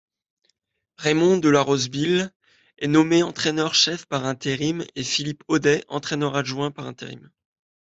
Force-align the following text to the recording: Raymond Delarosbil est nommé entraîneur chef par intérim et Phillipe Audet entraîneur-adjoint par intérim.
Raymond 0.97 1.37
Delarosbil 1.41 2.31
est 2.79 2.87
nommé 2.87 3.21
entraîneur 3.21 3.75
chef 3.75 4.07
par 4.07 4.25
intérim 4.25 4.83
et 4.95 5.03
Phillipe 5.03 5.43
Audet 5.47 5.85
entraîneur-adjoint 5.89 6.71
par 6.71 6.87
intérim. 6.87 7.29